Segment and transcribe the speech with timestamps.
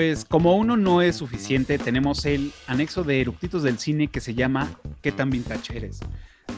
[0.00, 4.32] Pues como uno no es suficiente, tenemos el anexo de eructitos del cine que se
[4.32, 4.70] llama
[5.02, 6.00] ¿Qué tan vintage eres?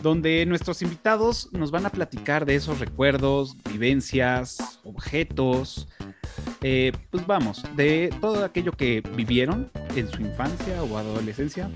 [0.00, 5.89] Donde nuestros invitados nos van a platicar de esos recuerdos, vivencias, objetos,
[6.61, 11.68] eh, pues vamos, de todo aquello que vivieron en su infancia o adolescencia,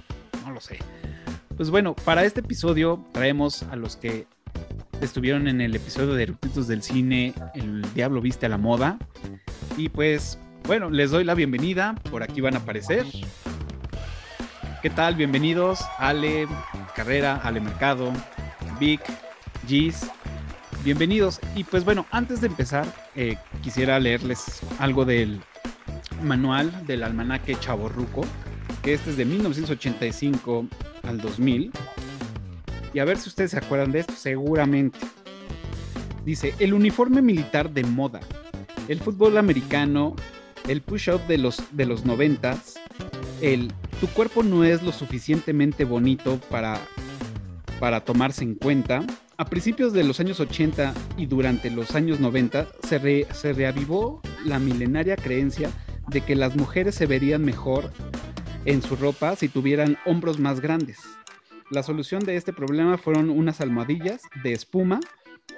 [0.44, 0.78] no lo sé.
[1.56, 4.28] Pues bueno, para este episodio traemos a los que
[5.00, 9.00] estuvieron en el episodio de Eructitos del Cine, El Diablo Viste a la Moda.
[9.77, 11.95] Y pues bueno, les doy la bienvenida.
[12.11, 13.06] Por aquí van a aparecer.
[14.83, 15.15] ¿Qué tal?
[15.15, 15.80] Bienvenidos.
[15.98, 16.48] Ale
[16.95, 18.12] Carrera, Ale Mercado,
[18.80, 19.01] Vic,
[19.66, 20.11] Gis.
[20.83, 21.41] Bienvenidos.
[21.55, 25.41] Y pues bueno, antes de empezar, eh, quisiera leerles algo del
[26.23, 28.25] manual del almanaque Chaborruco,
[28.83, 30.67] que este es de 1985
[31.05, 31.70] al 2000.
[32.92, 34.98] Y a ver si ustedes se acuerdan de esto, seguramente.
[36.25, 38.20] Dice, el uniforme militar de moda.
[38.89, 40.17] El fútbol americano
[40.69, 42.75] el push-up de los, de los noventas,
[43.41, 46.81] el tu cuerpo no es lo suficientemente bonito para,
[47.81, 49.05] para tomarse en cuenta.
[49.39, 54.58] A principios de los años 80 y durante los años 90 se, se reavivó la
[54.58, 55.70] milenaria creencia
[56.08, 57.91] de que las mujeres se verían mejor
[58.64, 60.98] en su ropa si tuvieran hombros más grandes.
[61.70, 65.01] La solución de este problema fueron unas almohadillas de espuma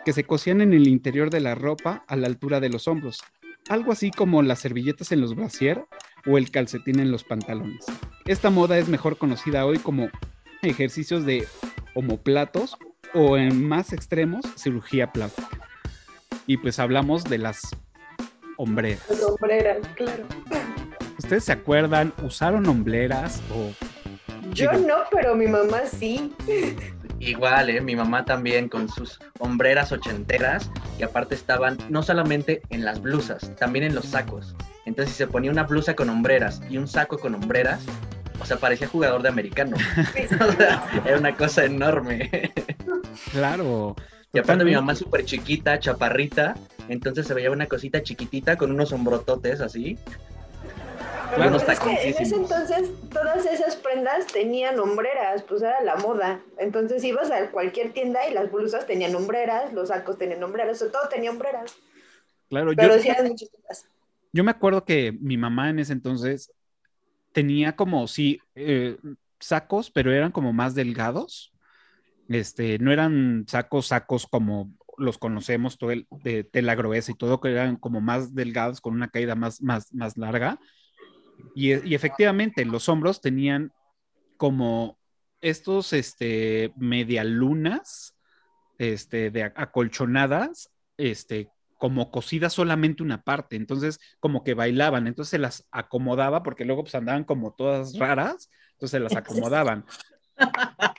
[0.05, 3.21] que se cosían en el interior de la ropa a la altura de los hombros,
[3.69, 5.85] algo así como las servilletas en los brasier
[6.27, 7.87] o el calcetín en los pantalones.
[8.27, 10.09] Esta moda es mejor conocida hoy como
[10.63, 11.47] ejercicios de
[11.95, 12.77] homoplatos
[13.15, 15.61] o en más extremos, cirugía plástica.
[16.47, 17.61] Y pues hablamos de las
[18.57, 19.05] hombreras.
[19.09, 20.25] Las hombreras, claro.
[21.19, 22.13] ¿Ustedes se acuerdan?
[22.23, 23.73] ¿Usaron hombreras o
[24.53, 26.33] yo no, pero mi mamá sí.
[27.21, 27.81] Igual, ¿eh?
[27.81, 33.55] mi mamá también con sus hombreras ochenteras y aparte estaban no solamente en las blusas,
[33.57, 34.55] también en los sacos.
[34.85, 37.85] Entonces si se ponía una blusa con hombreras y un saco con hombreras,
[38.41, 39.77] o sea, parecía jugador de americano.
[41.05, 42.53] era una cosa enorme.
[43.33, 43.97] Claro.
[44.33, 46.55] Y aparte mi mamá súper chiquita, chaparrita,
[46.89, 49.99] entonces se veía una cosita chiquitita con unos hombrototes así.
[51.35, 56.41] Claro, es que en ese entonces todas esas prendas tenían hombreras, pues era la moda.
[56.59, 61.09] Entonces ibas a cualquier tienda y las blusas tenían hombreras, los sacos tenían hombreras, todo
[61.11, 61.77] tenía hombreras.
[62.49, 63.35] Claro, Pero yo, sí eran
[64.33, 66.53] yo me acuerdo que mi mamá en ese entonces
[67.33, 68.97] tenía como, sí, eh,
[69.39, 71.53] sacos, pero eran como más delgados.
[72.29, 77.41] Este, no eran sacos, sacos como los conocemos, todo el, de tela gruesa y todo,
[77.41, 80.59] que eran como más delgados, con una caída más, más, más larga.
[81.55, 83.73] Y, y, efectivamente, los hombros tenían
[84.37, 84.99] como
[85.41, 88.15] estos este, medialunas
[88.79, 93.57] este, de acolchonadas, este, como cosidas solamente una parte.
[93.57, 95.07] Entonces, como que bailaban.
[95.07, 98.51] Entonces se las acomodaba porque luego pues andaban como todas raras.
[98.73, 99.85] Entonces se las acomodaban.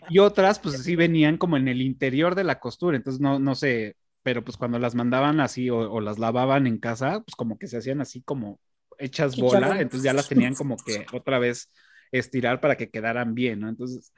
[0.10, 2.98] Y otras, pues sí venían como en el interior de la costura.
[2.98, 6.78] Entonces, no, no sé, pero pues cuando las mandaban así o, o las lavaban en
[6.78, 8.60] casa, pues como que se hacían así como
[9.00, 11.72] hechas bola, entonces ya las tenían como que otra vez
[12.12, 13.70] estirar para que quedaran bien, ¿no?
[13.70, 14.14] Entonces,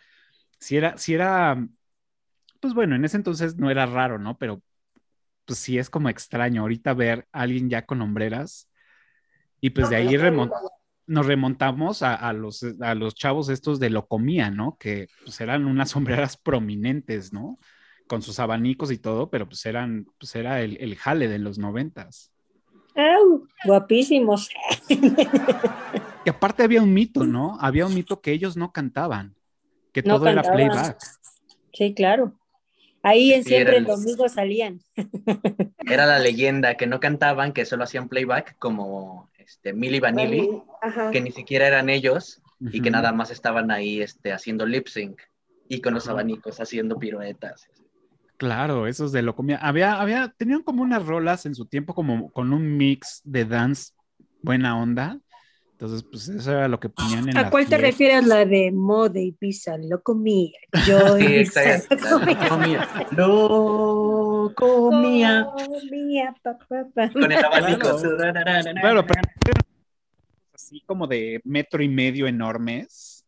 [0.59, 1.65] si era, si era,
[2.59, 4.37] pues bueno, en ese entonces no era raro, ¿no?
[4.37, 4.61] Pero
[5.45, 8.69] pues sí es como extraño ahorita ver a alguien ya con hombreras
[9.59, 10.51] y pues de ahí remont
[11.07, 14.77] nos remontamos a, a, los, a los chavos estos de Locomía, ¿no?
[14.79, 17.59] Que pues eran unas sombreras prominentes, ¿no?
[18.07, 21.57] Con sus abanicos y todo, pero pues eran, pues era el, el jale de los
[21.57, 22.30] noventas.
[22.95, 23.47] ¡Au!
[23.65, 24.49] Guapísimos.
[26.23, 27.57] Que aparte había un mito, ¿no?
[27.59, 29.35] Había un mito que ellos no cantaban,
[29.91, 30.97] que No todo era playback.
[31.73, 32.33] Sí, claro.
[33.03, 34.81] Ahí en Sí, siempre el domingo salían.
[35.79, 41.09] Era la leyenda que no cantaban, que solo hacían playback como este, Milli Vanilli, Ajá.
[41.09, 45.19] que ni siquiera eran ellos y que nada más estaban ahí este, haciendo lip sync
[45.67, 47.67] y con los abanicos haciendo piruetas.
[48.41, 49.57] Claro, esos de Locomía.
[49.57, 53.93] Había, había, tenían como unas rolas en su tiempo como con un mix de dance
[54.41, 55.19] buena onda.
[55.73, 57.81] Entonces, pues eso era lo que ponían en ¿A cuál te fiestas.
[57.91, 58.25] refieres?
[58.25, 60.57] La de moda y pizza, lo comía.
[60.87, 62.01] Yo Sí, pizza, esa es.
[62.01, 62.49] lo comía.
[62.49, 62.89] Comía.
[63.11, 65.47] Lo comía.
[65.53, 67.11] Comía, pa, pa, pa.
[67.11, 67.95] Con el abanico.
[68.01, 69.63] Claro, pero eran
[70.55, 73.20] así como de metro y medio enormes.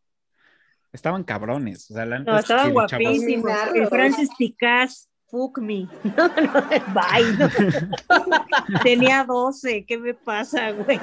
[0.93, 1.89] Estaban cabrones.
[1.91, 3.51] O sea, la No, estaban guapísimos.
[3.73, 5.87] El Francis Picas, fuck me.
[6.15, 6.53] No, no,
[6.93, 7.33] bye.
[7.39, 8.79] no.
[8.83, 10.99] Tenía 12, ¿qué me pasa, güey?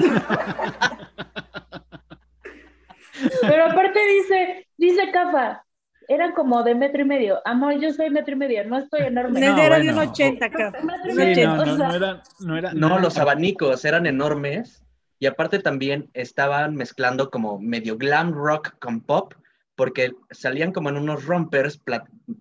[3.42, 5.64] Pero aparte dice, dice Cafa,
[6.08, 7.40] era como de metro y medio.
[7.44, 9.40] Amor, yo soy metro y medio, no estoy enorme.
[9.40, 10.10] No, era de un bueno.
[10.12, 10.72] 80 acá.
[10.82, 13.18] Metro y Sí, medio, no, o no, sea, no era, no era- No, era los
[13.18, 14.82] abanicos eran enormes
[15.18, 19.34] Y aparte también estaban mezclando como medio glam rock con pop,
[19.80, 21.80] porque salían como en unos rompers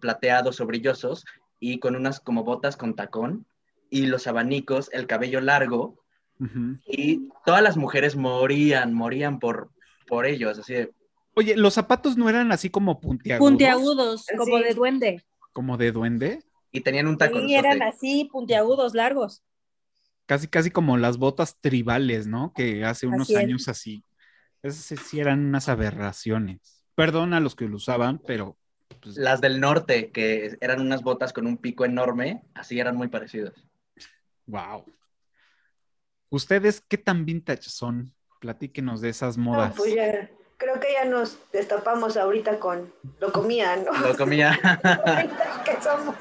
[0.01, 1.23] plateados o brillosos
[1.57, 3.45] y con unas como botas con tacón
[3.89, 6.03] y los abanicos, el cabello largo.
[6.85, 9.69] Y todas las mujeres morían, morían por,
[10.05, 10.93] por ellos, así de...
[11.33, 13.49] Oye, los zapatos no eran así como puntiagudos.
[13.49, 15.23] Puntiagudos, como de duende.
[15.53, 16.43] ¿Como de duende?
[16.73, 17.47] Y tenían un tacón.
[17.47, 19.43] Sí, eran así, puntiagudos, largos.
[20.25, 22.51] Casi, casi como las botas tribales, ¿no?
[22.53, 24.03] Que hace unos años así.
[24.61, 26.78] Esas sí eran unas aberraciones.
[26.99, 28.57] Perdón a los que lo usaban, pero
[29.01, 33.07] pues, Las del norte, que eran unas botas con un pico enorme, así eran muy
[33.07, 33.53] parecidas.
[34.47, 34.83] Wow.
[36.27, 38.13] ¿Ustedes qué tan vintage son?
[38.41, 39.75] Platíquenos de esas modas.
[39.77, 43.93] pues ya, creo que ya nos destapamos ahorita con lo comía, ¿no?
[44.05, 44.59] Lo comía.
[45.63, 46.17] ¿Qué somos?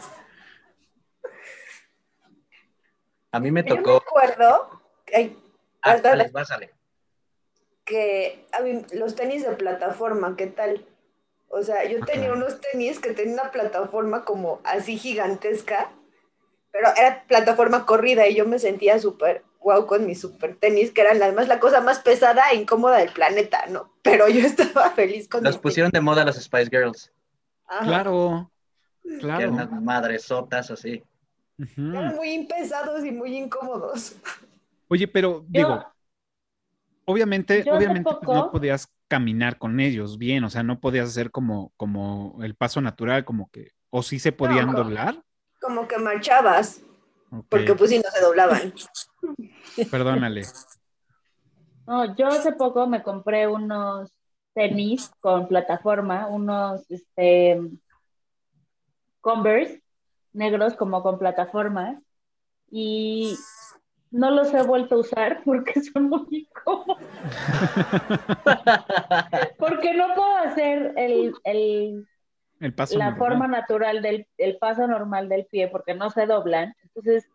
[3.32, 3.82] A mí me tocó.
[3.82, 4.80] Yo me acuerdo.
[5.82, 6.77] ah, dale, dale.
[8.62, 10.84] Mí, los tenis de plataforma, ¿qué tal?
[11.48, 15.90] O sea, yo tenía unos tenis que tenían una plataforma como así gigantesca,
[16.70, 21.00] pero era plataforma corrida y yo me sentía súper wow con mis super tenis, que
[21.00, 23.92] eran además la cosa más pesada e incómoda del planeta, ¿no?
[24.02, 27.12] Pero yo estaba feliz con Los pusieron de moda los Spice Girls.
[27.82, 28.50] Claro,
[29.20, 29.40] claro.
[29.40, 31.02] Eran unas madresotas así.
[31.76, 34.16] Eran muy pesados y muy incómodos.
[34.88, 35.84] Oye, pero digo,
[37.08, 41.72] obviamente, obviamente pues, no podías caminar con ellos bien, o sea, no podías hacer como,
[41.78, 45.22] como el paso natural, como que, o sí se podían doblar.
[45.60, 46.82] Como que marchabas,
[47.48, 48.74] porque pues sí no se doblaban.
[49.90, 50.42] Perdónale.
[51.86, 54.12] No, yo hace poco me compré unos
[54.52, 57.58] tenis con plataforma, unos este,
[59.22, 59.82] Converse
[60.34, 62.00] negros como con plataforma
[62.70, 63.34] y
[64.10, 66.98] no los he vuelto a usar porque son muy incómodos.
[69.58, 72.06] porque no puedo hacer el, el,
[72.96, 76.74] la forma natural del el paso normal del pie porque no se doblan.
[76.82, 77.28] Entonces,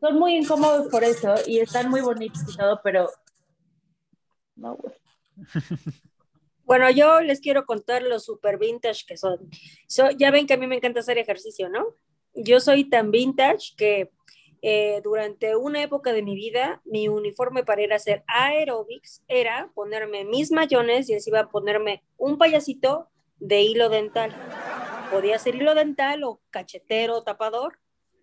[0.00, 3.08] son muy incómodos por eso y están muy bonitos y todo, pero
[4.56, 4.78] no,
[6.64, 9.38] Bueno, yo les quiero contar los super vintage que son.
[10.16, 11.94] ya ven que a mí me encanta hacer ejercicio, ¿no?
[12.34, 14.10] Yo soy tan vintage que
[14.66, 19.70] eh, durante una época de mi vida, mi uniforme para ir a hacer aerobics era
[19.74, 24.34] ponerme mis mayones y encima ponerme un payasito de hilo dental.
[25.10, 27.78] Podía ser hilo dental o cachetero tapador,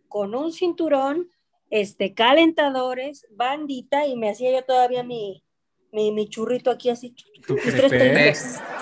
[0.07, 1.29] con un cinturón,
[1.69, 5.43] este, calentadores, bandita y me hacía yo todavía mi,
[5.91, 7.15] mi, mi churrito aquí así.
[7.45, 8.33] ¿Tu crepé?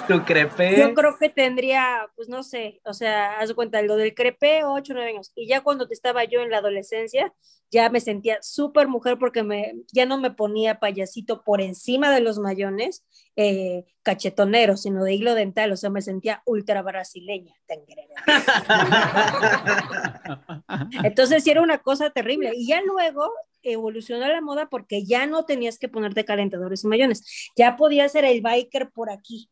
[0.07, 0.77] ¿Tu crepé?
[0.77, 4.93] Yo creo que tendría, pues no sé, o sea, haz cuenta, lo del crepé, 8,
[4.93, 5.31] 9 años.
[5.35, 7.33] Y ya cuando estaba yo en la adolescencia,
[7.71, 12.21] ya me sentía súper mujer porque me, ya no me ponía payasito por encima de
[12.21, 17.53] los mayones eh, cachetoneros, sino de hilo dental, o sea, me sentía ultra brasileña.
[21.03, 22.53] Entonces, sí era una cosa terrible.
[22.55, 27.51] Y ya luego evolucionó la moda porque ya no tenías que ponerte calentadores y mayones,
[27.55, 29.51] ya podía ser el biker por aquí.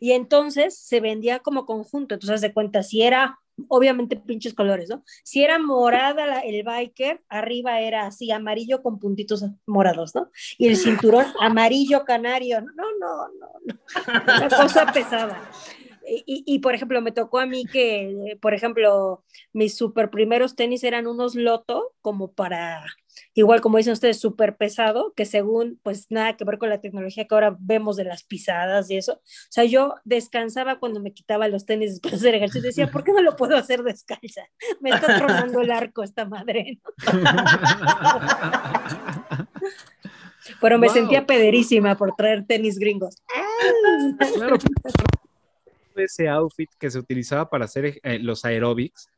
[0.00, 5.04] Y entonces se vendía como conjunto, entonces de cuenta, si era, obviamente pinches colores, ¿no?
[5.24, 10.30] Si era morada el biker, arriba era así, amarillo con puntitos morados, ¿no?
[10.58, 15.50] Y el cinturón amarillo canario, no, no, no, no, una cosa pesada.
[16.04, 20.82] Y, y, por ejemplo, me tocó a mí que, por ejemplo, mis super primeros tenis
[20.82, 22.84] eran unos loto como para
[23.34, 27.26] igual como dicen ustedes, súper pesado, que según, pues nada que ver con la tecnología
[27.26, 29.14] que ahora vemos de las pisadas y eso.
[29.14, 32.90] O sea, yo descansaba cuando me quitaba los tenis después de hacer ejercicio y decía,
[32.90, 34.42] ¿por qué no lo puedo hacer descalza?
[34.80, 36.80] Me está tronando el arco esta madre.
[40.60, 43.16] Pero me sentía pederísima por traer tenis gringos.
[44.34, 44.56] Claro,
[45.96, 49.08] ese outfit que se utilizaba para hacer eh, los aeróbics,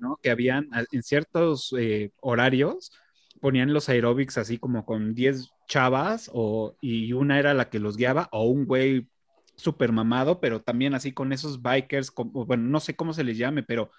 [0.00, 0.18] ¿no?
[0.22, 2.92] Que habían en ciertos eh, horarios,
[3.40, 7.96] ponían los aeróbics así como con 10 chavas o, y una era la que los
[7.96, 9.08] guiaba o un güey
[9.56, 13.62] súper mamado, pero también así con esos bikers, bueno, no sé cómo se les llame,
[13.62, 13.90] pero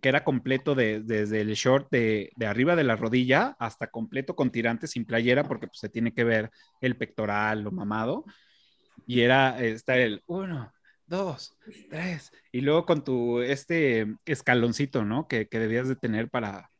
[0.00, 4.50] que era completo desde el short de, de, arriba de la rodilla hasta completo con
[4.50, 6.50] tirantes sin playera, porque pues, se tiene que ver
[6.80, 8.24] el pectoral, lo mamado.
[9.06, 10.72] Y era, está el uno,
[11.10, 11.54] dos,
[11.90, 12.32] tres.
[12.52, 15.28] Y luego con tu este escaloncito, ¿no?
[15.28, 16.70] Que, que debías de tener para.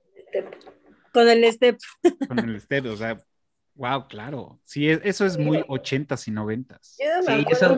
[1.12, 1.78] Con el step.
[2.28, 3.18] Con el step, o sea,
[3.74, 4.60] wow, claro.
[4.64, 6.96] Sí, e, eso es muy ochentas y noventas.
[6.98, 7.76] Yo no me acuerdo,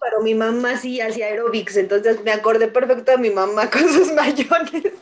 [0.00, 4.12] pero mi mamá sí hacía aerobics, entonces me acordé perfecto de mi mamá con sus
[4.12, 4.92] mayones.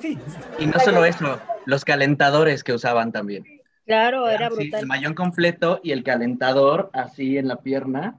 [0.59, 3.45] Y no solo eso, los calentadores que usaban también.
[3.85, 4.81] Claro, era brutal.
[4.81, 8.19] el mayón completo y el calentador así en la pierna.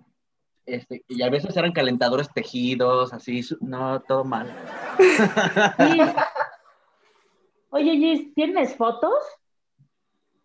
[0.68, 4.54] Este, y a veces eran calentadores tejidos, así, no, todo mal.
[7.70, 9.14] Oye, Gis, ¿tienes fotos?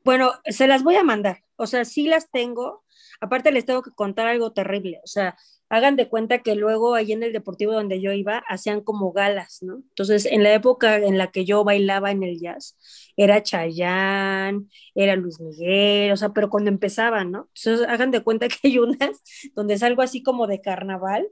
[0.05, 1.43] Bueno, se las voy a mandar.
[1.57, 2.85] O sea, sí las tengo.
[3.21, 5.01] Aparte les tengo que contar algo terrible.
[5.03, 5.37] O sea,
[5.73, 9.63] hagan de cuenta que luego ahí en el deportivo donde yo iba hacían como galas,
[9.63, 9.77] ¿no?
[9.77, 12.77] Entonces, en la época en la que yo bailaba en el jazz,
[13.17, 17.49] era Chayán, era Luis Miguel, o sea, pero cuando empezaban, ¿no?
[17.57, 19.23] Entonces, hagan de cuenta que hay unas
[19.55, 21.27] donde es algo así como de carnaval,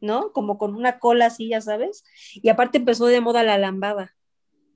[0.00, 0.32] ¿no?
[0.32, 2.04] Como con una cola así, ya sabes.
[2.32, 4.16] Y aparte empezó de moda la lambada.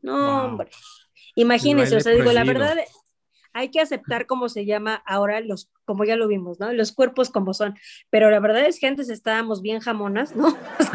[0.03, 0.69] No, hombre.
[1.35, 2.77] Imagínense, o sea, digo, la verdad,
[3.59, 6.73] hay que aceptar cómo se llama ahora los, como ya lo vimos, ¿no?
[6.73, 7.75] Los cuerpos como son.
[8.09, 10.57] Pero la verdad es que antes estábamos bien jamonas, ¿no?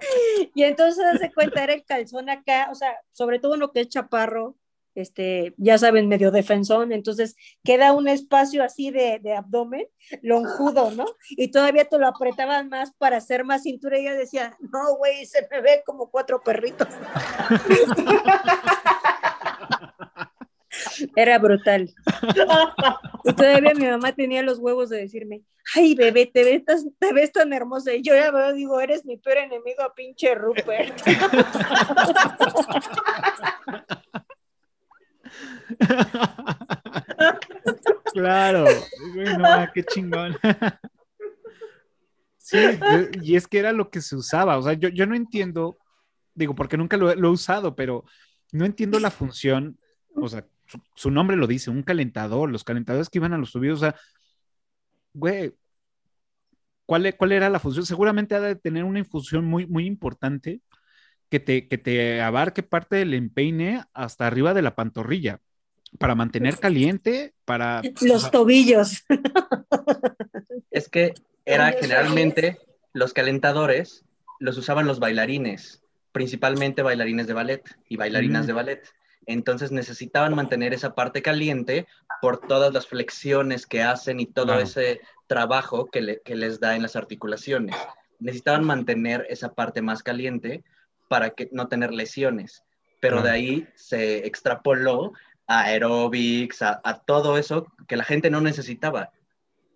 [0.54, 3.88] y entonces se cuenta, era el calzón acá, o sea, sobre todo lo que es
[3.88, 4.56] chaparro,
[4.94, 9.86] este, ya saben, medio defensón, entonces queda un espacio así de, de, abdomen,
[10.22, 11.04] lonjudo, ¿no?
[11.30, 15.26] Y todavía te lo apretaban más para hacer más cintura y yo decía, no, güey,
[15.26, 16.88] se me ve como cuatro perritos.
[21.16, 21.92] Era brutal.
[23.36, 25.42] Todavía mi mamá tenía los huevos de decirme,
[25.74, 26.62] ay, bebé, te ves,
[26.98, 27.94] te ves tan hermosa.
[27.94, 31.00] Y yo ya veo, digo, eres mi peor enemigo, pinche Rupert.
[38.12, 38.64] claro,
[39.74, 40.36] qué chingón.
[42.50, 42.58] Sí,
[43.22, 44.58] y es que era lo que se usaba.
[44.58, 45.78] O sea, yo, yo no entiendo,
[46.34, 48.04] digo, porque nunca lo, he usado, pero
[48.50, 49.78] no entiendo la función.
[50.16, 50.44] O sea,
[50.94, 53.96] su, nombre lo dice, un calentador, los calentadores que iban a los tubios, o sea,
[55.12, 55.52] güey,
[56.86, 57.86] ¿cuál, e, ¿cuál era la función?
[57.86, 60.60] Seguramente ha de tener una infusión muy, muy importante
[61.28, 65.40] que te, que te abarque parte del empeine hasta arriba de la pantorrilla
[65.98, 67.82] para mantener caliente, para...
[68.00, 69.04] Los tobillos.
[70.70, 72.60] Es que era generalmente
[72.92, 74.04] los calentadores
[74.38, 78.46] los usaban los bailarines, principalmente bailarines de ballet y bailarinas mm.
[78.46, 78.88] de ballet.
[79.26, 81.86] Entonces necesitaban mantener esa parte caliente
[82.20, 86.96] por todas las flexiones que hacen y todo ese trabajo que, les da en las
[86.96, 87.76] articulaciones.
[88.18, 90.64] Necesitaban mantener esa parte más caliente
[91.08, 92.64] para que, no tener lesiones.
[93.00, 95.12] Pero de ahí se extrapoló
[95.46, 99.10] a aerobics, a, todo eso que la gente no necesitaba,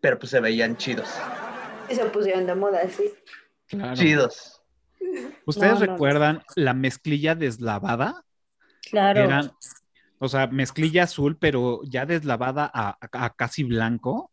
[0.01, 1.09] pero pues se veían chidos.
[1.89, 3.13] Y se pusieron de moda, sí.
[3.95, 4.63] Chidos.
[5.47, 8.25] ¿Ustedes recuerdan la mezclilla deslavada?
[8.91, 9.53] Claro.
[10.19, 14.31] o sea, mezclilla azul, pero ya deslavada a, casi blanco.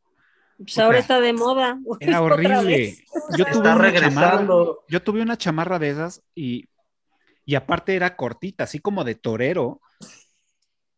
[0.57, 1.79] Pues ahora está de moda.
[1.99, 2.97] Era horrible.
[3.37, 4.47] Yo tuve, una chamarra,
[4.87, 6.69] yo tuve una chamarra de esas y,
[7.45, 9.81] y aparte era cortita, así como de torero,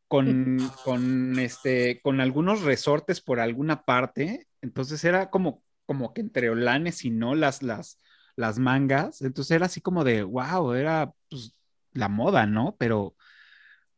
[0.07, 4.47] con, con, este, con algunos resortes por alguna parte.
[4.61, 7.99] Entonces era como, como que entre olanes y no las, las,
[8.35, 9.21] las mangas.
[9.21, 11.55] Entonces era así como de, wow, era pues,
[11.93, 12.75] la moda, ¿no?
[12.77, 13.15] Pero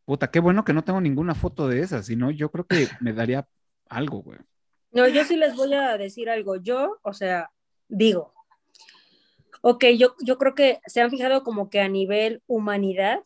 [0.06, 2.88] Puta, qué bueno que no tengo ninguna foto de esas, si no, yo creo que
[3.02, 3.48] me daría
[3.90, 4.40] algo, güey.
[4.92, 6.56] No, yo sí les voy a decir algo.
[6.56, 7.52] Yo, o sea,
[7.90, 8.34] digo,
[9.62, 13.24] ok, yo, yo creo que se han fijado como que a nivel humanidad,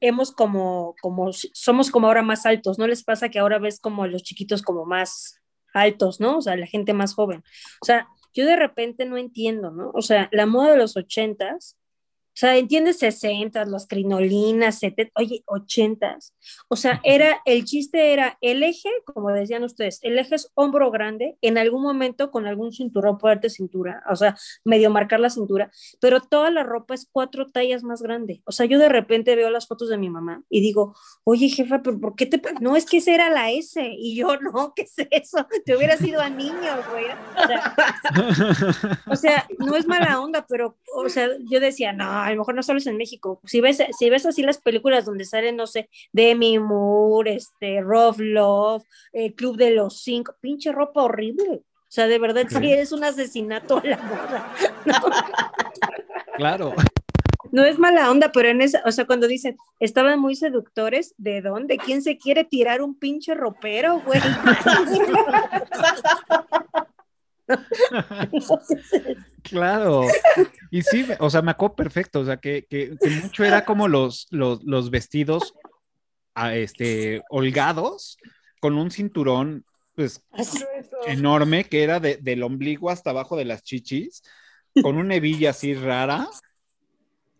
[0.00, 4.06] hemos como, como, somos como ahora más altos, ¿no les pasa que ahora ves como
[4.06, 5.40] los chiquitos como más
[5.74, 6.38] altos, ¿no?
[6.38, 7.42] O sea, la gente más joven.
[7.82, 9.90] O sea, yo de repente no entiendo, ¿no?
[9.92, 11.76] O sea, la moda de los ochentas
[12.34, 16.18] o sea, entiendes 60, las crinolinas, 70, oye, 80.
[16.66, 20.90] O sea, era, el chiste era el eje, como decían ustedes, el eje es hombro
[20.90, 25.70] grande, en algún momento con algún cinturón, fuerte cintura, o sea, medio marcar la cintura,
[26.00, 28.42] pero toda la ropa es cuatro tallas más grande.
[28.46, 31.82] O sea, yo de repente veo las fotos de mi mamá y digo, oye, jefa,
[31.82, 32.42] pero ¿por qué te.?
[32.60, 33.80] No, es que esa era la S.
[33.96, 35.46] Y yo, no, ¿qué es eso?
[35.64, 37.06] Te hubieras ido a niño, güey.
[37.36, 42.30] O sea, o sea, no es mala onda, pero, o sea, yo decía, no a
[42.30, 43.38] lo mejor no solo es en México.
[43.44, 48.18] Si ves, si ves así las películas donde salen, no sé, Demi Moore, este, Rough
[48.18, 51.50] Love, el Club de los Cinco, pinche ropa horrible.
[51.50, 54.54] O sea, de verdad, sí es un asesinato a la moda.
[56.36, 56.74] Claro.
[57.52, 61.42] No es mala onda, pero en esa, o sea, cuando dicen, estaban muy seductores, ¿de
[61.42, 61.78] dónde?
[61.78, 64.18] ¿Quién se quiere tirar un pinche ropero, güey?
[69.44, 70.06] claro.
[70.70, 74.26] Y sí, o sea, me acuerdo perfecto, o sea, que, que, mucho era como los,
[74.30, 75.54] los, vestidos
[76.34, 78.18] a este, holgados
[78.60, 80.24] con un cinturón pues
[81.06, 84.22] enorme que era del ombligo hasta abajo de las chichis,
[84.82, 86.28] con una hebilla así rara,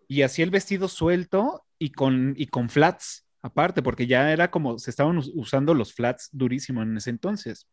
[0.06, 4.78] y así el vestido suelto y con, y con flats aparte, porque ya era como,
[4.78, 7.66] se estaban usando los flats durísimo en ese entonces.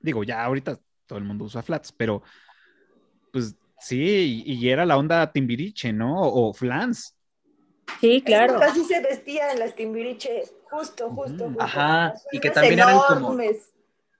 [0.00, 2.22] Digo, ya ahorita todo el mundo usa flats, pero
[3.32, 6.22] pues sí, y, era la onda timbiriche, ¿no?
[6.22, 7.14] O, flans.
[8.00, 8.60] Sí, claro.
[8.62, 11.46] Así se vestían las timbiriche, justo, justo.
[11.46, 11.62] justo.
[11.62, 13.38] Ajá, y que también eran como,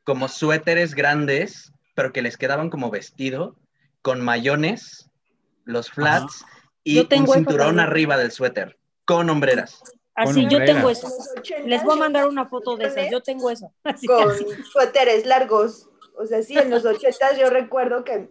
[0.04, 3.56] como suéteres grandes, pero que les quedaban como vestido,
[4.02, 5.10] con mayones,
[5.64, 6.44] los flats
[6.84, 9.82] y un cinturón arriba del suéter, con hombreras.
[10.14, 11.08] Así, yo tengo eso.
[11.64, 13.72] Les voy a mandar una foto de esas, yo tengo eso.
[14.06, 14.32] con
[14.72, 15.88] suéteres largos.
[16.18, 18.30] O sea, sí, en los ochentas yo recuerdo que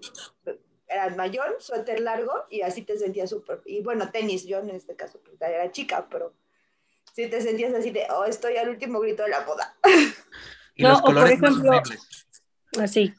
[0.87, 3.61] eran mayor, suéter largo y así te sentías súper.
[3.65, 6.33] Y bueno, tenis, yo en este caso pues, era chica, pero
[7.13, 9.75] sí te sentías así de, oh, estoy al último grito de la moda.
[10.77, 11.81] no, o por ejemplo,
[12.79, 13.13] así.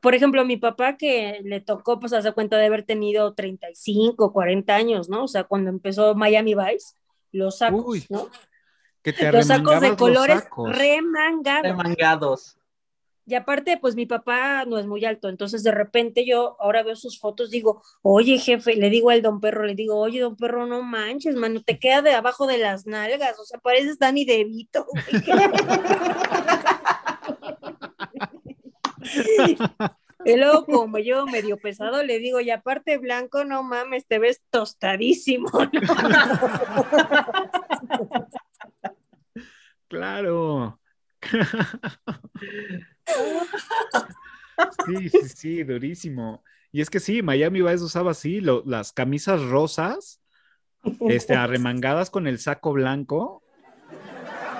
[0.00, 4.74] por ejemplo, mi papá que le tocó, pues, hace cuenta de haber tenido 35, 40
[4.74, 5.24] años, ¿no?
[5.24, 6.94] O sea, cuando empezó Miami Vice,
[7.32, 8.30] los sacos, ¿no?
[9.32, 11.62] los sacos de colores remangados.
[11.62, 12.56] Remangados.
[13.28, 16.94] Y aparte, pues mi papá no es muy alto, entonces de repente yo ahora veo
[16.94, 20.64] sus fotos, digo, oye jefe, le digo al don perro, le digo, oye don perro,
[20.66, 24.86] no manches, mano, te queda de abajo de las nalgas, o sea, pareces Dani DeVito.
[30.24, 34.40] y luego como yo medio pesado, le digo, y aparte blanco, no mames, te ves
[34.50, 35.50] tostadísimo.
[39.88, 40.78] claro.
[44.86, 46.42] Sí, sí, sí, durísimo.
[46.72, 50.20] Y es que sí, Miami Vice usaba así, las camisas rosas,
[51.08, 53.42] este, arremangadas con el saco blanco.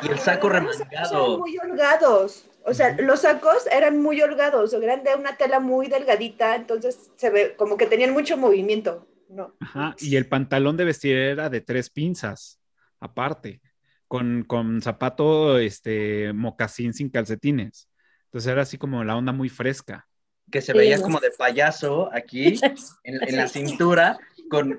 [0.03, 1.27] Y el saco remangado.
[1.27, 2.47] Eran muy holgados.
[2.65, 7.31] O sea, los sacos eran muy holgados, eran de una tela muy delgadita, entonces se
[7.31, 9.55] ve como que tenían mucho movimiento, ¿no?
[9.61, 12.59] Ajá, y el pantalón de vestir era de tres pinzas,
[12.99, 13.61] aparte,
[14.09, 17.89] con, con zapato, este, mocasín sin calcetines.
[18.27, 20.07] Entonces era así como la onda muy fresca.
[20.51, 22.61] Que se veía como de payaso aquí,
[23.05, 24.79] en, la cintura, con,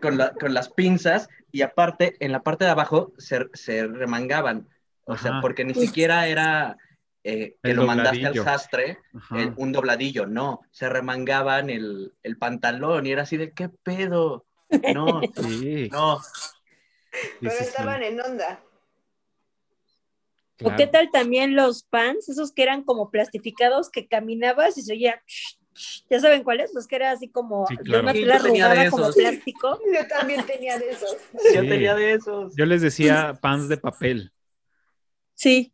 [0.53, 4.67] las pinzas, y aparte, en la parte de abajo se, remangaban.
[5.05, 6.77] O sea, porque ni siquiera era
[7.23, 8.99] eh, que lo mandaste al sastre,
[9.57, 14.45] un dobladillo, no, se remangaban el, pantalón y era así de, ¿qué pedo?
[14.93, 15.21] No,
[15.91, 16.21] no.
[17.41, 18.61] Pero estaban en onda.
[20.63, 24.93] ¿O qué tal también los pants, esos que eran como plastificados, que caminabas y se
[24.93, 25.21] oía...
[26.09, 26.73] ¿Ya saben cuáles?
[26.73, 28.09] Los que era así como sí, claro.
[28.51, 29.79] una como plástico.
[29.93, 31.15] Yo también tenía de esos.
[31.53, 32.55] Yo tenía de esos.
[32.55, 34.31] Yo les decía pants de papel.
[35.35, 35.71] Sí.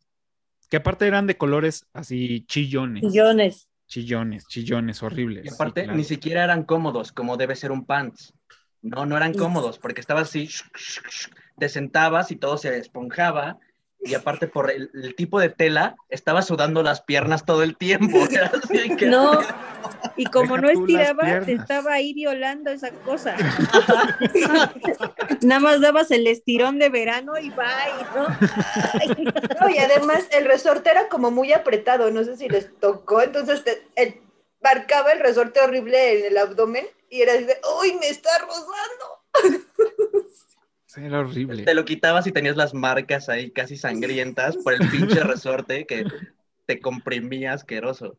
[0.70, 3.04] Que aparte eran de colores así chillones.
[3.04, 3.70] Chillones.
[3.88, 5.46] Chillones, chillones, horribles.
[5.46, 8.34] Y aparte ni siquiera eran cómodos, como debe ser un pants.
[8.82, 10.50] No, no eran cómodos, porque estaba así,
[11.58, 13.58] te sentabas y todo se esponjaba
[14.04, 18.20] y aparte por el, tipo de tela, estaba sudando las piernas todo el tiempo.
[19.06, 19.40] no,
[20.18, 23.36] y como no estiraba, te estaba ahí violando esa cosa.
[25.42, 29.70] Nada más dabas el estirón de verano y bye, ¿no?
[29.70, 34.22] y además el resorte era como muy apretado, no sé si les tocó, entonces te,
[34.62, 39.64] marcaba el resorte horrible en el abdomen y era de, ¡uy, me está rozando!
[40.98, 41.64] Era horrible.
[41.64, 46.06] Te lo quitabas y tenías las marcas ahí casi sangrientas por el pinche resorte que
[46.66, 48.18] te comprimía asqueroso.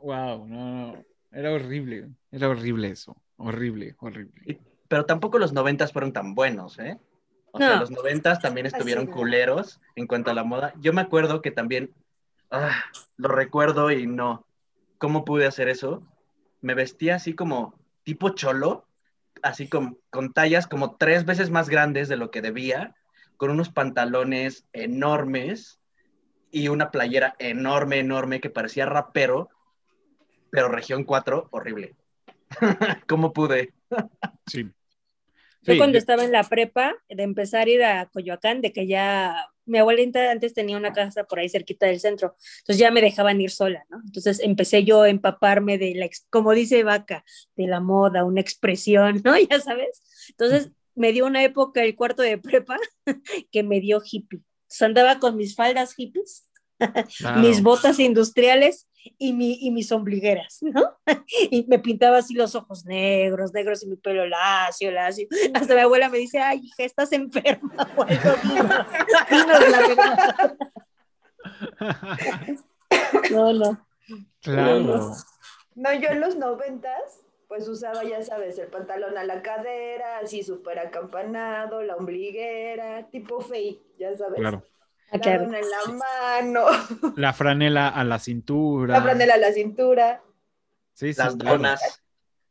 [0.00, 4.60] Wow, no, era horrible, era horrible eso, horrible, horrible.
[4.86, 6.98] pero tampoco los noventas fueron tan buenos, ¿eh?
[7.50, 10.74] O sea, los noventas también estuvieron culeros en cuanto a la moda.
[10.80, 11.94] Yo me acuerdo que también,
[12.50, 12.84] ah,
[13.16, 14.44] lo recuerdo y no,
[14.98, 16.02] ¿cómo pude hacer eso?
[16.60, 18.86] Me vestía así como tipo cholo,
[19.44, 22.94] así con, con tallas como tres veces más grandes de lo que debía,
[23.36, 25.78] con unos pantalones enormes
[26.50, 29.50] y una playera enorme, enorme que parecía rapero,
[30.50, 31.94] pero región 4, horrible.
[33.06, 33.74] ¿Cómo pude?
[34.46, 34.70] sí.
[35.62, 39.48] Yo cuando estaba en la prepa, de empezar a ir a Coyoacán, de que ya
[39.66, 43.40] mi abuelita antes tenía una casa por ahí cerquita del centro, entonces ya me dejaban
[43.40, 44.00] ir sola, ¿no?
[44.04, 47.24] Entonces empecé yo a empaparme de la, como dice Vaca,
[47.56, 49.34] de la moda, una expresión, ¿no?
[49.50, 50.02] Ya sabes.
[50.30, 52.76] Entonces me dio una época el cuarto de prepa
[53.50, 54.40] que me dio hippie.
[54.62, 56.48] Entonces andaba con mis faldas hippies,
[57.36, 60.96] mis botas industriales y, mi, y mis ombligueras, ¿no?
[61.50, 65.28] Y me pintaba así los ojos negros, negros y mi pelo lacio, lacio.
[65.54, 67.72] Hasta mi abuela me dice, ay, hija, estás enferma.
[73.30, 73.86] No, no.
[74.40, 75.12] Claro.
[75.74, 80.42] No, yo en los noventas, pues usaba, ya sabes, el pantalón a la cadera, así
[80.42, 84.40] súper acampanado, la ombliguera, tipo fey, ya sabes.
[84.40, 84.62] Claro.
[85.12, 86.64] La en la mano.
[87.16, 88.94] La franela a la cintura.
[88.94, 90.22] La franela a la cintura.
[90.92, 92.02] Sí, sí, las donas.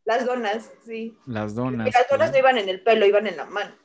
[0.05, 1.17] Las donas, sí.
[1.25, 1.87] Las donas.
[1.87, 3.75] Y las donas no iban en el pelo, iban en la mano.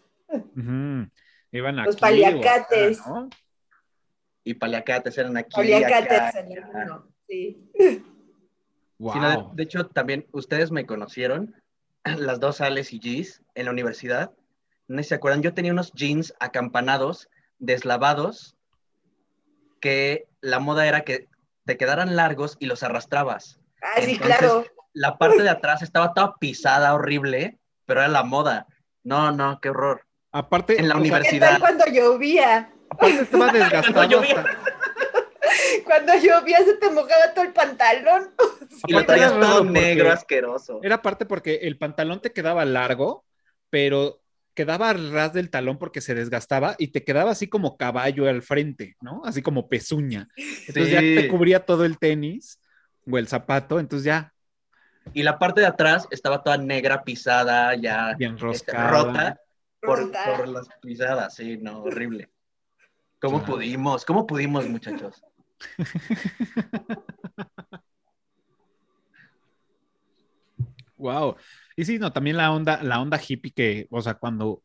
[1.52, 3.00] Iban Los paliacates.
[4.44, 5.54] Y paliacates eran aquí.
[5.54, 7.70] Paliacates en el mano, sí.
[8.98, 9.54] Wow.
[9.54, 11.54] de, hecho, también ustedes me conocieron,
[12.04, 14.33] las dos Ales y Gis, en la universidad.
[14.88, 17.28] No se acuerdan, yo tenía unos jeans acampanados,
[17.59, 18.57] deslavados,
[19.80, 21.28] que la moda era que
[21.64, 23.58] te quedaran largos y los arrastrabas.
[23.82, 24.64] Ah, sí, claro.
[24.92, 28.66] La parte de atrás estaba toda pisada, horrible, pero era la moda.
[29.04, 30.06] No, no, qué horror.
[30.32, 31.58] Aparte, en la universidad.
[31.60, 32.72] cuando llovía?
[32.90, 34.22] Aparte estaba desgastado.
[35.84, 38.34] Cuando llovía se te mojaba todo el pantalón.
[38.86, 40.78] Y lo traías todo negro, asqueroso.
[40.84, 43.24] Era parte porque el pantalón te quedaba largo,
[43.70, 44.20] pero
[44.58, 48.42] quedaba al ras del talón porque se desgastaba y te quedaba así como caballo al
[48.42, 49.22] frente, ¿no?
[49.24, 50.26] Así como pezuña.
[50.66, 52.60] Entonces ya te cubría todo el tenis
[53.08, 54.34] o el zapato, entonces ya.
[55.14, 59.40] Y la parte de atrás estaba toda negra, pisada, ya bien este, rota
[59.80, 62.28] por, por, las pisadas, sí, no, horrible.
[63.20, 64.04] ¿Cómo pudimos?
[64.04, 65.22] ¿Cómo pudimos, muchachos?
[70.98, 71.37] wow.
[71.76, 74.62] Y sí, no, también la onda, la onda hippie que, o sea, cuando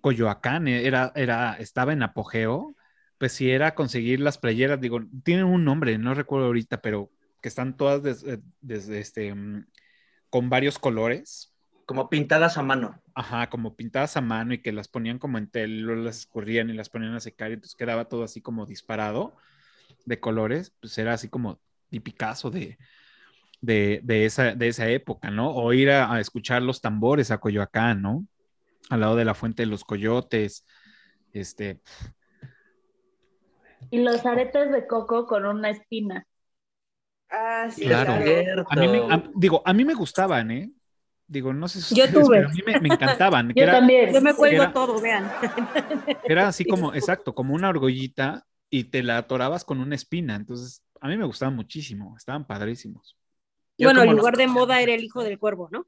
[0.00, 2.76] Coyoacán era, era, estaba en apogeo,
[3.18, 7.10] pues sí era conseguir las playeras, digo, tienen un nombre, no recuerdo ahorita, pero
[7.42, 9.66] que están todas desde, desde este, mm,
[10.30, 11.54] con varios colores.
[11.86, 13.00] Como pintadas a mano.
[13.14, 16.74] Ajá, como pintadas a mano y que las ponían como en telo, las escurrían y
[16.74, 19.36] las ponían a secar y entonces quedaba todo así como disparado
[20.04, 21.60] de colores, pues era así como
[21.90, 22.78] tipicazo de,
[23.60, 25.54] de, de, esa, de esa época, ¿no?
[25.54, 28.26] O ir a, escuchar los tambores a Coyoacán, ¿no?
[28.90, 30.64] Al lado de la fuente de los coyotes,
[31.32, 31.80] este...
[33.90, 36.26] Y los aretes de coco con una espina.
[37.30, 38.12] Ah, sí, claro.
[38.68, 40.70] A mí me, digo, a mí me gustaban, ¿eh?
[41.26, 42.44] Digo, no sé si Yo tuve.
[42.44, 43.52] a mí me, encantaban.
[43.54, 44.12] Yo también.
[44.12, 45.30] Yo me cuelgo todo, vean.
[46.24, 50.34] Era así como, exacto, como una argollita y te la atorabas con una espina.
[50.34, 53.16] Entonces, a mí me gustaban muchísimo, estaban padrísimos.
[53.84, 55.86] Bueno, el lugar de moda era el hijo del cuervo, ¿no?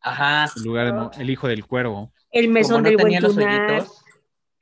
[0.00, 0.50] Ajá.
[0.56, 2.12] El lugar de el hijo del cuervo.
[2.30, 3.36] El mesón del buen los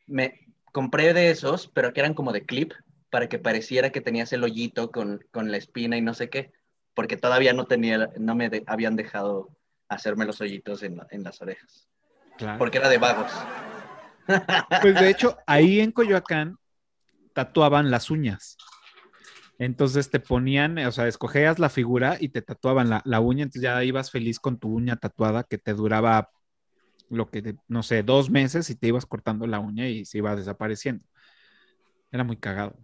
[0.06, 0.40] me
[0.72, 2.72] compré de esos, pero que eran como de clip,
[3.10, 6.52] para que pareciera que tenías el hoyito con, la espina y no sé qué,
[6.94, 9.56] porque todavía no tenía, no me habían dejado
[9.88, 11.88] hacerme los hoyitos en, en las orejas.
[12.36, 12.58] Claro.
[12.58, 13.30] Porque era de vagos.
[14.82, 16.56] Pues de hecho, ahí en Coyoacán
[17.34, 18.56] tatuaban las uñas.
[19.58, 23.84] Entonces te ponían, o sea, escogías la figura y te tatuaban la, uña, entonces ya
[23.84, 26.30] ibas feliz con tu uña tatuada que te duraba
[27.08, 30.34] lo que, no sé, dos meses y te ibas cortando la uña y se iba
[30.34, 31.04] desapareciendo.
[32.10, 32.76] Era muy cagado.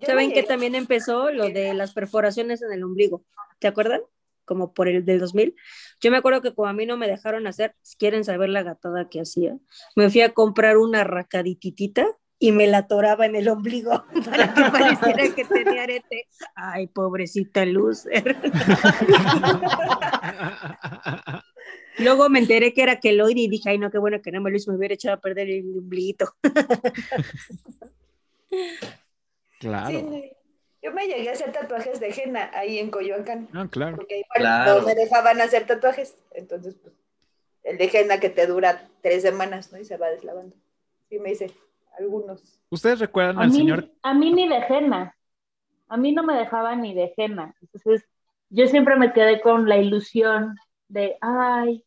[0.00, 3.24] ¿Saben que también empezó lo de las perforaciones en el ombligo?
[3.58, 4.00] ¿Te acuerdan?
[4.44, 5.54] Como por el del 2000.
[6.00, 8.62] Yo me acuerdo que como a mí no me dejaron hacer, si quieren saber la
[8.62, 9.58] gatada que hacía,
[9.94, 14.62] me fui a comprar una racadititita y me la atoraba en el ombligo para que
[14.70, 16.26] pareciera que tenía arete.
[16.54, 18.36] Ay, pobrecita loser.
[21.98, 24.50] Luego me enteré que era keloide y dije, ay, no, qué bueno que no me
[24.50, 26.30] lo hizo, me hubiera echado a perder el ombliguito.
[29.60, 30.22] claro.
[30.82, 33.48] Yo me llegué a hacer tatuajes de henna ahí en Coyoacán.
[33.54, 33.96] Ah, claro.
[33.96, 36.18] Porque no me dejaban hacer tatuajes.
[36.32, 36.94] Entonces, pues,
[37.62, 39.78] el de henna que te dura tres semanas, ¿no?
[39.78, 40.54] Y se va deslavando.
[41.08, 41.50] Y me hice
[41.98, 42.60] algunos.
[42.70, 43.90] ¿Ustedes recuerdan al señor?
[44.02, 45.14] A mí ni de henna.
[45.88, 47.54] A mí no me dejaban ni de henna.
[47.60, 48.08] Entonces,
[48.50, 50.56] yo siempre me quedé con la ilusión
[50.88, 51.84] de, ay,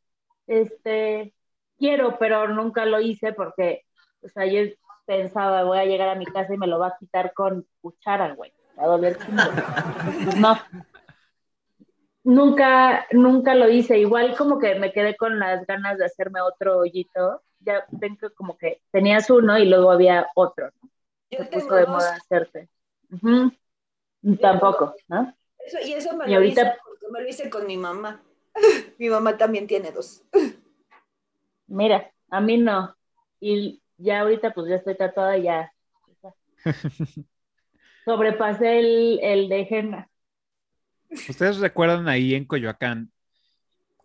[0.47, 1.33] este,
[1.77, 3.85] quiero, pero nunca lo hice porque,
[4.21, 4.61] o sea, yo
[5.05, 8.33] pensaba, voy a llegar a mi casa y me lo va a quitar con cuchara,
[8.35, 8.53] güey.
[8.77, 9.17] Va a doler
[10.37, 10.57] No.
[12.23, 13.97] Nunca, nunca lo hice.
[13.97, 18.57] Igual como que me quedé con las ganas de hacerme otro hoyito ya tengo como
[18.57, 20.71] que tenías uno y luego había otro.
[21.29, 22.69] Yo Se puso de moda hacerte.
[24.41, 25.35] Tampoco, ¿no?
[25.85, 26.63] y eso me, lo hice
[27.11, 28.21] me lo hice con mi mamá.
[28.97, 30.23] mi mamá también tiene dos.
[31.67, 32.95] Mira, a mí no.
[33.39, 35.71] Y ya ahorita pues ya estoy tatuada ya.
[38.05, 40.09] Sobrepasé el, el de henna.
[41.09, 43.11] ¿Ustedes recuerdan ahí en Coyoacán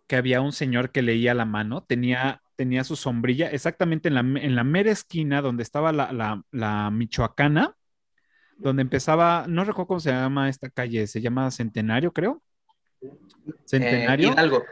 [0.07, 1.83] que había un señor que leía la mano?
[1.83, 7.75] Tenía tenía su sombrilla exactamente en la, en la mera esquina donde estaba la, Michoacana,
[8.57, 12.41] donde empezaba, no recuerdo cómo se llama esta calle, se llama Centenario, creo.
[13.65, 14.29] Centenario.
[14.29, 14.63] Eh, Hidalgo.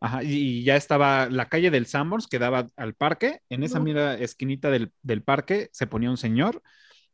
[0.00, 3.40] Ajá, y ya estaba la calle del Sanborns que daba al parque.
[3.48, 6.60] En esa mira esquinita del, parque se ponía un señor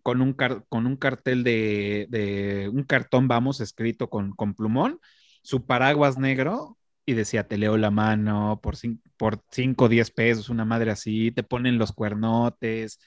[0.02, 5.00] con un, con un cartel de, un cartón, vamos, escrito con, con plumón,
[5.42, 6.77] su paraguas negro
[7.08, 10.90] y decía, te leo la mano por 5 por cinco o 10 pesos, una madre
[10.90, 13.00] así, te ponen los cuernotes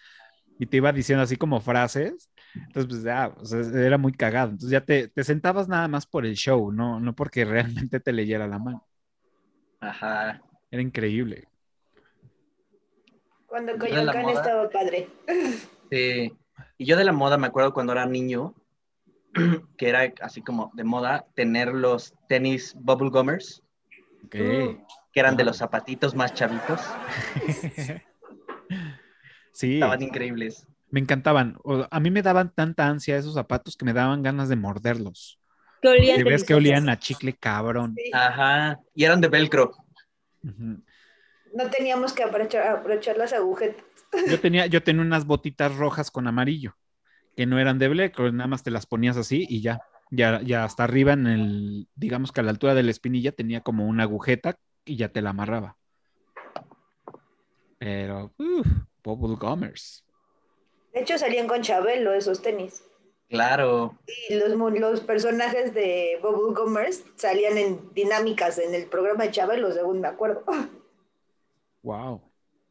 [0.57, 2.31] y te iba diciendo así como frases.
[2.55, 3.31] Entonces, pues ya,
[3.79, 4.49] era muy cagado.
[4.49, 8.11] Entonces ya te, te sentabas nada más por el show, no, no porque realmente te
[8.11, 8.87] leyera la mano.
[9.79, 10.41] Ajá.
[10.71, 11.47] Era increíble.
[13.45, 15.09] Cuando Coyoacán estaba padre.
[15.91, 16.31] Sí.
[16.77, 18.55] Y yo de la moda me acuerdo cuando era niño,
[19.77, 23.61] que era así como de moda, tener los tenis bubble gummers.
[24.29, 24.77] Que
[25.13, 26.81] eran de los zapatitos más chavitos.
[29.51, 29.75] sí.
[29.75, 30.67] Estaban increíbles.
[30.89, 31.57] Me encantaban.
[31.89, 35.39] A mí me daban tanta ansia esos zapatos que me daban ganas de morderlos.
[35.81, 37.95] Que olían ves que olían a chicle cabrón.
[38.13, 38.79] Ajá.
[38.93, 39.71] Y eran de velcro.
[40.43, 43.83] No teníamos que aprovechar, las agujetas.
[44.29, 46.75] Yo tenía, yo tenía unas botitas rojas con amarillo,
[47.35, 49.79] que no eran de velcro, nada más te las ponías así y ya.
[50.11, 53.61] Ya, ya hasta arriba en el, digamos que a la altura de la espinilla tenía
[53.61, 55.77] como una agujeta y ya te la amarraba.
[57.79, 58.67] Pero, uff,
[59.03, 60.05] Bubble Gummers.
[60.93, 62.83] De hecho, salían con Chabelo esos tenis.
[63.29, 63.97] Claro.
[64.29, 69.71] Y los, los personajes de Bubble Gummers salían en dinámicas en el programa de Chabelo,
[69.71, 70.43] según me acuerdo.
[71.83, 72.21] Wow.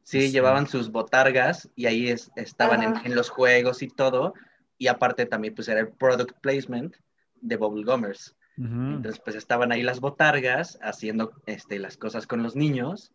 [0.05, 4.35] Sí, llevaban sus botargas y ahí estaban en, los juegos y todo.
[4.79, 6.95] Y aparte también pues era el product placement
[7.41, 8.37] de Bubble Gummers.
[8.57, 13.11] Entonces pues estaban ahí las botargas haciendo este, las cosas con los niños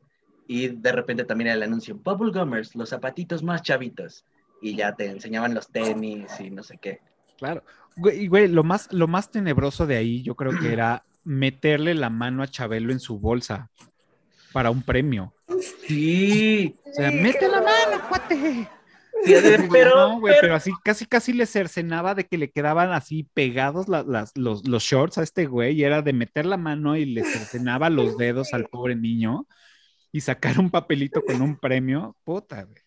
[0.47, 4.25] y de repente también el anuncio Bubble Gummers, los zapatitos más chavitos.
[4.61, 6.99] Y ya te enseñaban los tenis y no sé qué.
[7.37, 7.63] Claro.
[7.97, 12.09] Güey, güey, lo más, lo más tenebroso de ahí yo creo que era meterle la
[12.09, 13.69] mano a Chabelo en su bolsa
[14.51, 15.33] para un premio.
[15.85, 16.75] Sí.
[16.85, 18.67] O sea, mete la mano, cuate.
[19.71, 20.55] Pero, pero...
[20.55, 25.23] así casi casi le cercenaba de que le quedaban así pegados los, los, shorts a
[25.23, 28.95] este güey y era de meter la mano y le cercenaba los dedos al pobre
[28.95, 29.47] niño
[30.11, 32.81] y sacar un papelito con un premio, puta, güey.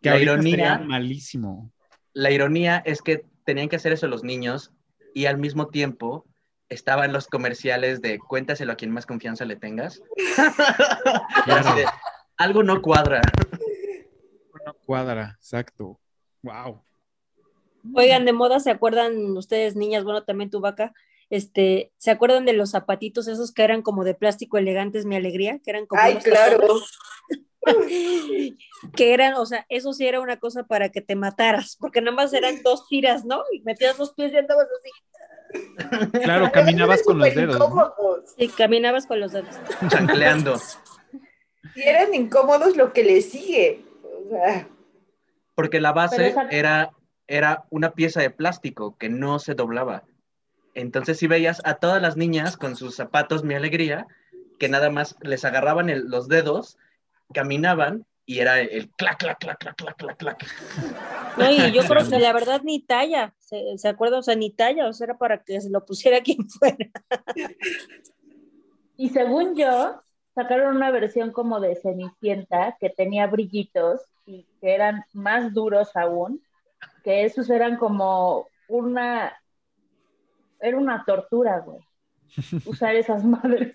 [0.00, 1.72] Que la ironía malísimo.
[2.12, 4.72] La ironía es que tenían que hacer eso los niños
[5.14, 6.26] y al mismo tiempo
[6.68, 10.02] estaban los comerciales de cuéntaselo a quien más confianza le tengas.
[12.36, 13.20] algo no cuadra.
[14.66, 15.98] No cuadra, exacto.
[16.42, 16.82] Wow.
[17.94, 20.04] Oigan, de moda, ¿se acuerdan ustedes, niñas?
[20.04, 20.92] Bueno, también tu vaca.
[21.30, 25.58] Este, ¿se acuerdan de los zapatitos esos que eran como de plástico elegantes, mi alegría?
[25.64, 26.00] Que eran como.
[26.00, 26.60] Ay, claro.
[28.96, 32.14] que eran, o sea, eso sí era una cosa para que te mataras, porque nada
[32.14, 33.42] más eran dos tiras, ¿no?
[33.52, 34.90] Y metías dos pies y andabas así.
[36.22, 37.62] Claro, caminabas con los dedos.
[38.36, 39.54] Sí, caminabas con los dedos.
[39.88, 40.60] Chancleando.
[41.74, 43.84] Y eran incómodos lo que le sigue.
[45.54, 46.92] Porque la base era,
[47.26, 50.04] era una pieza de plástico que no se doblaba.
[50.74, 54.06] Entonces, si veías a todas las niñas con sus zapatos, mi alegría,
[54.58, 56.78] que nada más les agarraban los dedos
[57.32, 60.46] caminaban y era el clac, clac, clac, clac, clac, clac, clac.
[61.36, 64.18] No, y yo creo que la verdad ni talla, ¿se, ¿se acuerda?
[64.18, 66.90] O sea, ni talla, o sea, era para que se lo pusiera quien fuera.
[68.96, 70.00] Y según yo,
[70.34, 76.42] sacaron una versión como de Cenicienta que tenía brillitos y que eran más duros aún,
[77.04, 79.32] que esos eran como una,
[80.60, 81.80] era una tortura, güey,
[82.66, 83.74] usar esas madres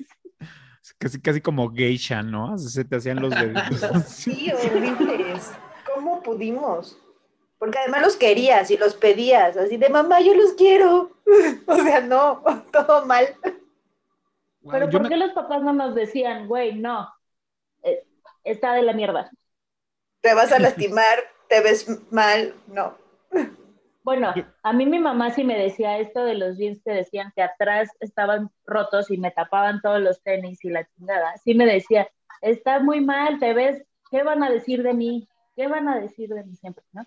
[0.97, 2.57] casi, casi como geisha, ¿no?
[2.57, 3.81] Se te hacían los deditos.
[4.07, 5.51] sí, horribles.
[5.93, 6.97] ¿Cómo pudimos?
[7.57, 11.11] Porque además los querías y los pedías, así de mamá, yo los quiero.
[11.65, 13.27] o sea, no, todo mal.
[14.69, 17.09] Pero ¿por qué los papás no nos decían, güey, no,
[17.83, 18.05] eh,
[18.43, 19.31] está de la mierda?
[20.27, 22.97] Te vas a lastimar, te ves mal, no.
[24.03, 27.41] Bueno, a mí mi mamá sí me decía esto de los jeans que decían que
[27.41, 31.37] atrás estaban rotos y me tapaban todos los tenis y la chingada.
[31.37, 32.09] Sí me decía,
[32.41, 35.29] está muy mal, te ves, ¿qué van a decir de mí?
[35.55, 37.05] ¿Qué van a decir de mí siempre, no?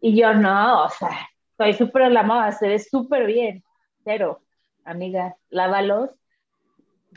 [0.00, 3.62] Y yo, no, o sea, estoy súper la moda, se ve súper bien.
[4.04, 4.40] Pero,
[4.86, 6.12] amiga, lávalos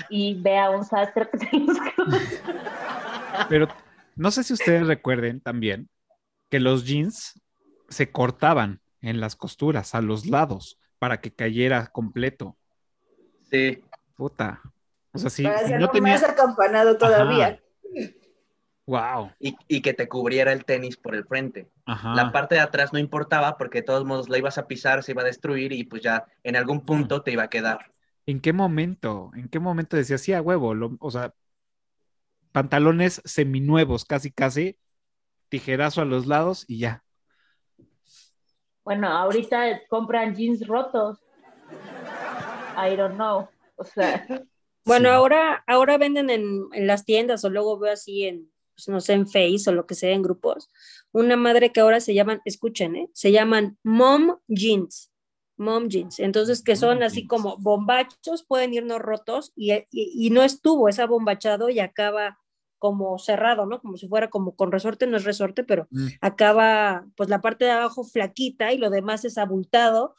[0.09, 1.77] y vea un sastre que te los
[3.47, 3.69] Pero
[4.19, 5.89] no sé si ustedes recuerden también
[6.49, 7.41] que los jeans
[7.87, 12.57] se cortaban en las costuras, a los lados, para que cayera completo.
[13.49, 13.81] Sí.
[14.17, 14.61] Puta.
[15.13, 15.47] O sea, sí.
[15.65, 16.13] Si, no tenía...
[16.13, 17.61] más acampanado todavía.
[18.85, 19.31] Wow.
[19.39, 21.69] Y, que te cubriera el tenis por el frente.
[21.85, 25.13] La parte de atrás no importaba porque de todos modos la ibas a pisar, se
[25.13, 27.93] iba a destruir y pues ya en algún punto te iba a quedar.
[28.25, 29.31] ¿En qué momento?
[29.33, 30.75] ¿En qué momento decías, sí, a huevo?
[30.99, 31.33] o sea,
[32.51, 34.77] pantalones seminuevos, casi, casi,
[35.49, 37.03] tijerazo a los lados y ya.
[38.83, 41.19] Bueno, ahorita compran jeans rotos.
[42.75, 43.47] I don't know.
[43.75, 44.25] O sea.
[44.85, 49.01] Bueno, ahora, ahora venden en, en, las tiendas o luego veo así en, pues, no
[49.01, 50.69] sé, en Face o lo que sea, en grupos,
[51.11, 53.09] una madre que ahora se llaman, escuchen, ¿eh?
[53.13, 55.08] se llaman mom jeans.
[55.59, 56.19] Mom jeans.
[56.19, 61.69] Entonces, que son así como bombachos, pueden irnos rotos y, y, no estuvo esa bombachado
[61.69, 62.39] y acaba
[62.77, 63.81] como cerrado, ¿no?
[63.81, 66.07] Como si fuera como con resorte, no es resorte, pero mm.
[66.21, 70.15] acaba pues la parte de abajo flaquita y lo demás es abultado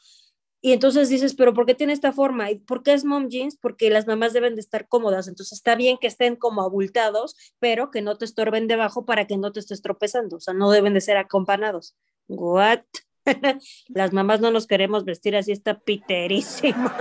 [0.63, 2.51] y entonces dices, pero ¿por qué tiene esta forma?
[2.51, 3.57] ¿Y por qué es mom jeans?
[3.57, 5.27] Porque las mamás deben de estar cómodas.
[5.27, 9.37] Entonces está bien que estén como abultados, pero que no te estorben debajo para que
[9.37, 10.37] no te estés tropezando.
[10.37, 11.95] O sea, no deben de ser acompanados.
[12.27, 12.81] ¿What?
[13.89, 16.95] las mamás no nos queremos vestir así, está piterísima.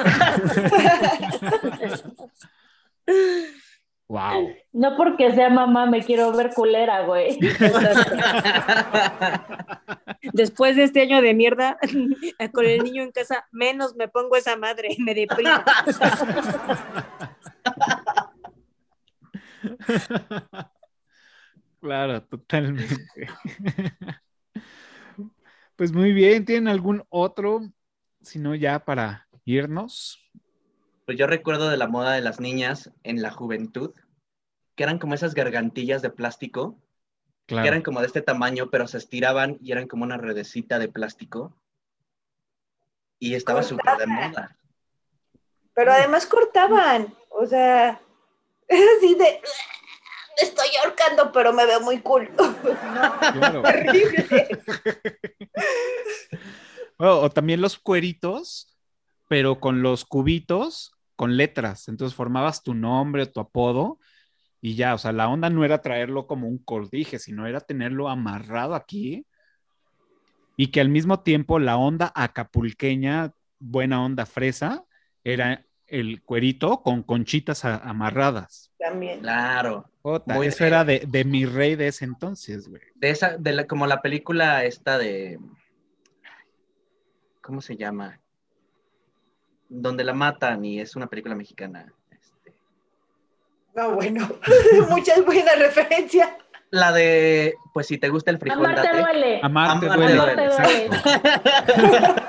[4.11, 4.57] Wow.
[4.73, 7.39] No porque sea mamá me quiero ver culera, güey.
[10.33, 11.79] Después de este año de mierda,
[12.53, 15.63] con el niño en casa, menos me pongo esa madre, me deprimo.
[21.81, 22.97] Claro, totalmente.
[25.81, 27.63] Pues muy bien, ¿tienen algún otro?
[28.21, 30.31] Si no, ya para irnos.
[31.07, 33.95] Pues yo recuerdo de la moda de las niñas en la juventud,
[34.75, 36.79] que eran como esas gargantillas de plástico,
[37.47, 40.89] que eran como de este tamaño, pero se estiraban y eran como una redecita de
[40.89, 41.57] plástico.
[43.19, 44.59] Y estaba súper de moda.
[45.73, 47.99] Pero además cortaban, o sea,
[48.99, 49.41] así de,
[50.41, 52.31] estoy ahorcando, pero me veo muy cool.
[56.99, 58.77] No, o también los cueritos,
[59.27, 61.89] pero con los cubitos con letras.
[61.89, 63.99] Entonces formabas tu nombre, tu apodo
[64.61, 68.09] y ya, o sea, la onda no era traerlo como un cordije, sino era tenerlo
[68.09, 69.27] amarrado aquí
[70.57, 74.85] y que al mismo tiempo la onda acapulqueña, buena onda fresa,
[75.25, 78.71] era el cuerito con conchitas amarradas.
[78.79, 79.21] También.
[79.21, 79.91] Claro.
[80.43, 82.83] eso era de, de, mi rey de ese entonces, güey.
[82.95, 85.39] De esa, de la, como la película esta de.
[87.43, 88.21] ¿Cómo se llama?
[89.71, 91.87] donde la matan y es una película mexicana.
[92.11, 92.55] Este.
[93.75, 94.29] No, bueno,
[94.91, 96.29] muchas buenas referencias.
[96.71, 98.67] La de, pues si te gusta el frijol.
[98.67, 99.41] Amarte duele.
[99.43, 100.91] Amarte, duele.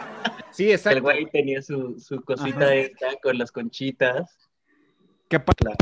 [0.51, 0.97] sí, exacto.
[0.97, 4.49] El güey tenía su, su cosita esta con las conchitas.
[5.27, 5.75] ¿Qué pasa?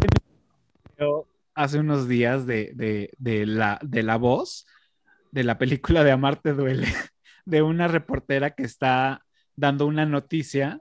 [1.56, 4.66] Hace unos días de, de, de, la, de la voz
[5.32, 6.88] de la película de Amarte duele,
[7.46, 10.80] de una reportera que está dando una noticia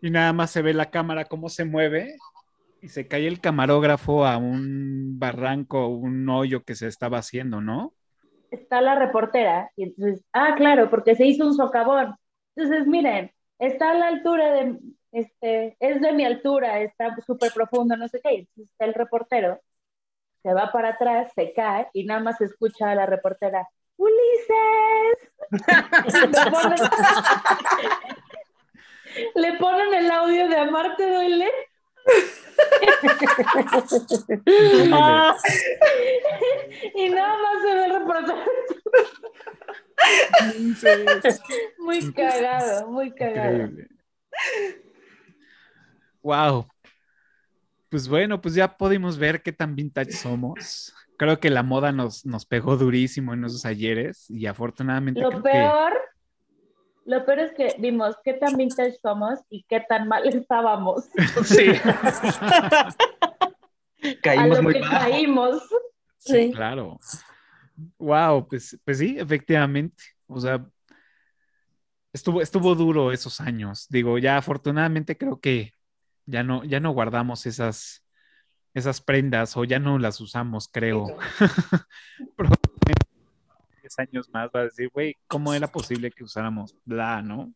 [0.00, 2.16] y nada más se ve la cámara cómo se mueve
[2.82, 7.94] y se cae el camarógrafo a un barranco, un hoyo que se estaba haciendo, ¿no?
[8.50, 12.14] Está la reportera y entonces, ah, claro, porque se hizo un socavón.
[12.56, 14.78] Entonces, miren, está a la altura de,
[15.12, 18.30] este, es de mi altura, está súper profundo, no sé qué.
[18.30, 19.60] Entonces está el reportero,
[20.42, 25.30] se va para atrás, se cae y nada más escucha a la reportera, Ulises.
[29.34, 31.06] le ponen el audio de Amarte
[32.04, 32.44] duele.
[36.94, 38.50] y nada más se ve el reportaje.
[41.78, 43.70] muy cagado, muy cagado.
[46.22, 46.66] Wow.
[47.88, 50.92] Pues bueno, pues ya pudimos ver qué tan vintage somos.
[51.16, 55.20] Creo que la moda nos, nos pegó durísimo en esos ayeres y afortunadamente.
[55.20, 55.92] Lo peor
[57.04, 61.04] lo peor es que vimos qué tan vintage somos y qué tan mal estábamos.
[61.44, 61.72] Sí.
[64.22, 64.92] caímos muy bajo.
[64.92, 65.62] Caímos.
[66.18, 66.98] Sí, claro.
[67.98, 70.02] Wow, pues, pues sí, efectivamente.
[70.26, 70.64] O sea,
[72.12, 73.86] estuvo, estuvo duro esos años.
[73.90, 75.72] Digo, ya afortunadamente creo que
[76.26, 78.06] ya no, ya no guardamos esas,
[78.72, 81.06] esas prendas o ya no las usamos, creo.
[83.98, 87.52] años más va a decir, güey, ¿cómo era posible que usáramos bla, no?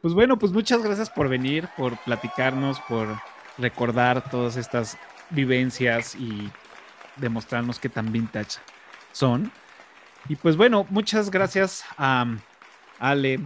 [0.00, 3.08] Pues bueno, pues muchas gracias por venir, por platicarnos, por
[3.58, 4.96] recordar todas estas
[5.30, 6.50] vivencias y
[7.16, 8.58] demostrarnos qué tan vintage
[9.12, 9.52] son.
[10.28, 12.26] Y pues bueno, muchas gracias a
[12.98, 13.40] Ale,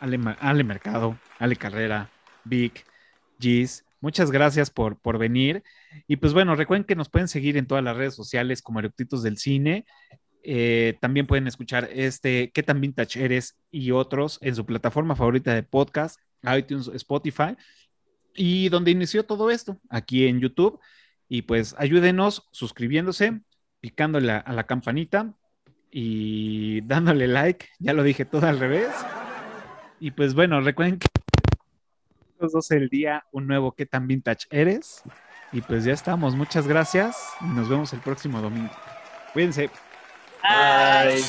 [0.00, 2.10] Ale, Ale Mercado, Ale Carrera,
[2.44, 2.84] Vic,
[3.38, 3.84] Gis.
[4.00, 5.62] Muchas gracias por, por venir.
[6.06, 9.22] Y pues bueno, recuerden que nos pueden seguir en todas las redes sociales como Eructitos
[9.22, 9.86] del Cine.
[10.46, 13.56] Eh, también pueden escuchar este ¿Qué tan vintage eres?
[13.70, 17.56] y otros en su plataforma favorita de podcast, iTunes, Spotify,
[18.34, 20.78] y donde inició todo esto, aquí en YouTube.
[21.28, 23.40] Y pues ayúdenos suscribiéndose,
[23.80, 25.34] picándole a la campanita
[25.90, 27.68] y dándole like.
[27.78, 28.90] Ya lo dije todo al revés.
[29.98, 31.06] Y pues bueno, recuerden que
[32.38, 35.02] los dos el día un nuevo ¿Qué tan vintage eres?
[35.52, 36.34] Y pues ya estamos.
[36.36, 38.72] Muchas gracias nos vemos el próximo domingo.
[39.32, 39.70] Cuídense.
[40.44, 41.22] Bye.